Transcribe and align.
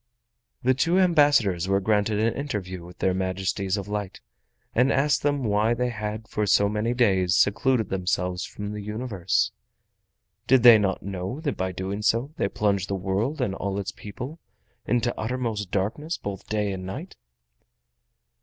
The 0.63 0.73
two 0.73 0.97
ambassadors 0.99 1.67
were 1.67 1.79
granted 1.79 2.17
an 2.19 2.33
interview 2.33 2.83
with 2.83 2.97
their 2.97 3.13
Majesties 3.13 3.77
of 3.77 3.87
Light 3.87 4.19
and 4.73 4.91
asked 4.91 5.21
them 5.21 5.43
why 5.43 5.75
they 5.75 5.89
had 5.89 6.27
for 6.27 6.47
so 6.47 6.67
many 6.67 6.95
days 6.95 7.35
secluded 7.35 7.89
themselves 7.89 8.43
from 8.43 8.71
the 8.71 8.81
Universe? 8.81 9.51
Did 10.47 10.63
they 10.63 10.79
not 10.79 11.03
know 11.03 11.39
that 11.41 11.55
by 11.55 11.71
doing 11.71 12.01
so 12.01 12.31
they 12.37 12.47
plunged 12.49 12.87
the 12.89 12.95
world 12.95 13.41
and 13.41 13.53
all 13.53 13.77
its 13.77 13.91
people 13.91 14.39
into 14.87 15.13
uttermost 15.19 15.69
darkness 15.69 16.17
both 16.17 16.49
day 16.49 16.73
and 16.73 16.83
night? 16.83 17.15